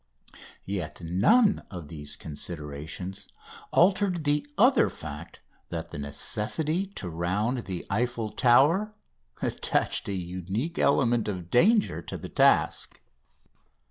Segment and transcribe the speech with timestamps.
[0.65, 3.27] Yet none of these considerations
[3.69, 8.95] altered the other fact that the necessity to round the Eiffel Tower
[9.43, 12.99] attached a unique element of danger to the task.